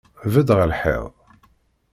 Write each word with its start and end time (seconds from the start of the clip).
Bedd 0.33 0.49
ɣer 0.57 0.67
lḥiḍ! 0.71 1.03